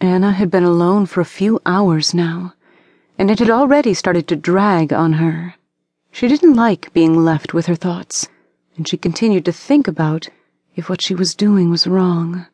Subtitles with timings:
[0.00, 2.54] Anna had been alone for a few hours now,
[3.18, 5.56] and it had already started to drag on her.
[6.12, 8.28] She didn't like being left with her thoughts,
[8.76, 10.28] and she continued to think about
[10.76, 12.46] if what she was doing was wrong.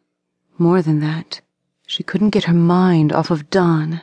[0.56, 1.42] More than that,
[1.86, 4.00] she couldn't get her mind off of Don,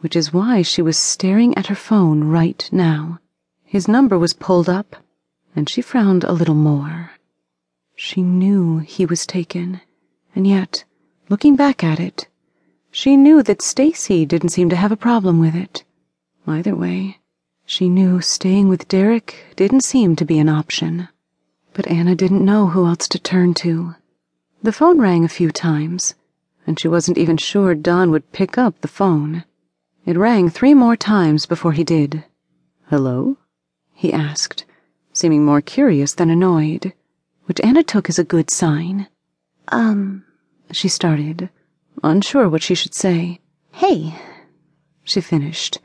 [0.00, 3.20] which is why she was staring at her phone right now.
[3.64, 4.96] His number was pulled up,
[5.54, 7.12] and she frowned a little more.
[7.94, 9.80] She knew he was taken,
[10.34, 10.82] and yet,
[11.28, 12.26] looking back at it,
[12.92, 15.84] she knew that Stacy didn't seem to have a problem with it.
[16.46, 17.20] Either way,
[17.64, 21.08] she knew staying with Derek didn't seem to be an option.
[21.72, 23.94] But Anna didn't know who else to turn to.
[24.62, 26.14] The phone rang a few times,
[26.66, 29.44] and she wasn't even sure Don would pick up the phone.
[30.04, 32.24] It rang three more times before he did.
[32.88, 33.36] Hello?
[33.94, 34.64] he asked,
[35.12, 36.92] seeming more curious than annoyed,
[37.44, 39.06] which Anna took as a good sign.
[39.68, 40.24] Um,
[40.72, 41.50] she started
[42.02, 43.40] unsure what she should say.
[43.72, 44.14] Hey,
[45.04, 45.78] she finished,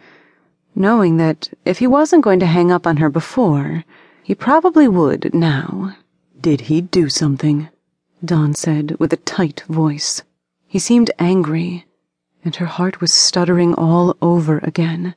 [0.76, 3.84] knowing that if he wasn't going to hang up on her before,
[4.24, 5.96] he probably would now.
[6.40, 7.70] Did he do something?
[8.24, 10.22] Don said with a tight voice.
[10.68, 11.86] He seemed angry,
[12.44, 15.16] and her heart was stuttering all over again.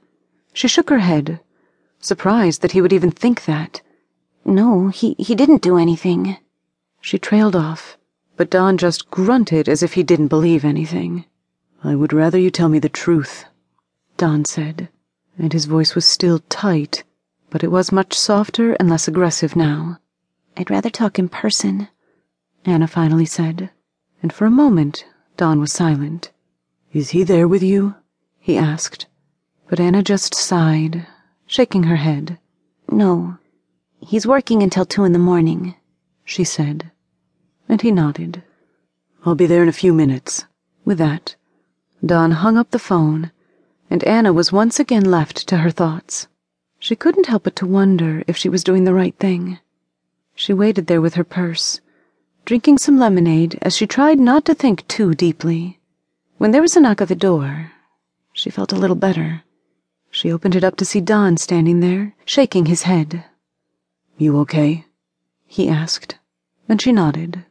[0.53, 1.41] She shook her head,
[2.01, 3.83] surprised that he would even think that.
[4.45, 6.39] No, he, he didn't do anything.
[7.01, 7.98] She trailed off
[8.39, 11.25] but Don just grunted as if he didn't believe anything.
[11.83, 13.45] I would rather you tell me the truth,
[14.17, 14.89] Don said,
[15.37, 17.03] and his voice was still tight,
[17.51, 19.99] but it was much softer and less aggressive now.
[20.57, 21.89] I'd rather talk in person,
[22.65, 23.71] Anna finally said,
[24.23, 25.05] and for a moment
[25.37, 26.31] Don was silent.
[26.93, 27.97] Is he there with you?
[28.39, 29.07] he asked,
[29.69, 31.09] but Anna just sighed,
[31.45, 32.39] shaking her head.
[32.89, 33.39] No,
[33.99, 35.75] he's working until two in the morning,
[36.25, 36.93] she said
[37.69, 38.43] and he nodded.
[39.25, 40.45] I'll be there in a few minutes.
[40.85, 41.37] With that,
[42.05, 43.31] Don hung up the phone,
[43.91, 46.29] and Anna was once again left to her thoughts.
[46.79, 49.59] She couldn't help but to wonder if she was doing the right thing.
[50.35, 51.81] She waited there with her purse,
[52.45, 55.81] drinking some lemonade as she tried not to think too deeply.
[56.39, 57.73] When there was a knock at the door,
[58.33, 59.43] she felt a little better.
[60.11, 63.25] She opened it up to see Don standing there, shaking his head.
[64.17, 64.87] You okay?
[65.47, 66.19] he asked,
[66.69, 67.45] and she nodded.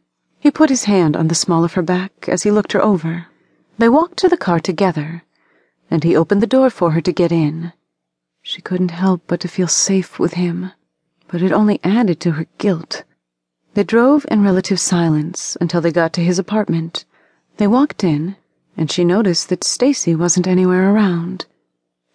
[0.48, 3.28] He put his hand on the small of her back as he looked her over.
[3.80, 5.24] They walked to the car together,
[5.92, 7.74] and he opened the door for her to get in.
[8.44, 10.72] She couldn't help but to feel safe with him,
[11.28, 13.04] but it only added to her guilt.
[13.74, 17.04] They drove in relative silence until they got to his apartment.
[17.58, 18.38] They walked in,
[18.78, 21.46] and she noticed that Stacy wasn't anywhere around.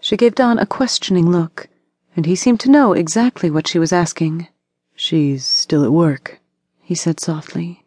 [0.00, 1.68] She gave Don a questioning look,
[2.16, 4.48] and he seemed to know exactly what she was asking.
[4.96, 6.40] She's still at work,
[6.80, 7.81] he said softly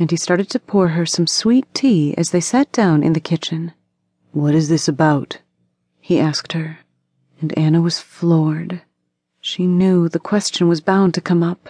[0.00, 3.20] and he started to pour her some sweet tea as they sat down in the
[3.20, 3.72] kitchen.
[4.32, 5.38] What is this about?
[6.00, 6.78] he asked her,
[7.40, 8.80] and Anna was floored.
[9.42, 11.68] She knew the question was bound to come up,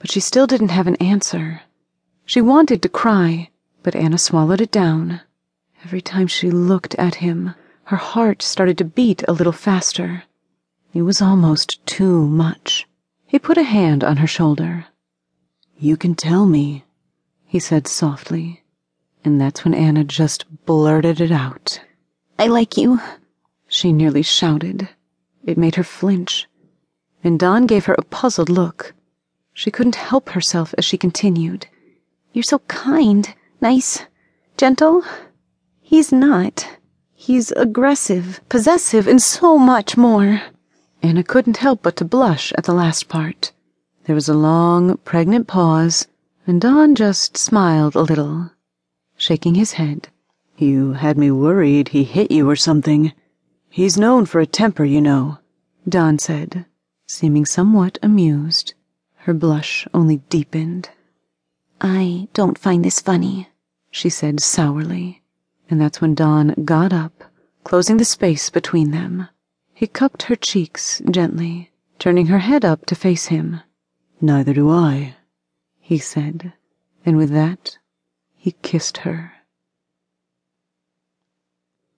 [0.00, 1.62] but she still didn't have an answer.
[2.26, 3.50] She wanted to cry,
[3.84, 5.20] but Anna swallowed it down.
[5.84, 7.54] Every time she looked at him,
[7.84, 10.24] her heart started to beat a little faster.
[10.92, 12.88] It was almost too much.
[13.28, 14.86] He put a hand on her shoulder.
[15.78, 16.84] You can tell me,
[17.50, 18.62] he said softly,
[19.24, 21.80] and that's when Anna just blurted it out.
[22.38, 23.00] I like you,
[23.66, 24.88] she nearly shouted.
[25.44, 26.46] It made her flinch,
[27.24, 28.94] and Don gave her a puzzled look.
[29.52, 31.66] She couldn't help herself as she continued.
[32.32, 34.04] You're so kind, nice,
[34.56, 35.02] gentle.
[35.80, 36.78] He's not.
[37.12, 40.40] He's aggressive, possessive, and so much more.
[41.02, 43.50] Anna couldn't help but to blush at the last part.
[44.04, 46.06] There was a long, pregnant pause
[46.50, 48.50] and Don just smiled a little,
[49.16, 50.08] shaking his head.
[50.58, 53.12] You had me worried he hit you or something.
[53.68, 55.38] He's known for a temper, you know,
[55.88, 56.66] Don said,
[57.06, 58.74] seeming somewhat amused.
[59.14, 60.90] Her blush only deepened.
[61.80, 63.48] I don't find this funny,
[63.92, 65.22] she said sourly,
[65.68, 67.22] and that's when Don got up,
[67.62, 69.28] closing the space between them.
[69.72, 71.70] He cupped her cheeks gently,
[72.00, 73.60] turning her head up to face him.
[74.20, 75.14] Neither do I,
[75.90, 76.52] he said,
[77.04, 77.76] and with that,
[78.36, 79.32] he kissed her.